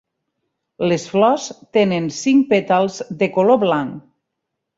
[0.91, 1.45] Les flors
[1.77, 4.03] tenen cinc pètals de color blanc.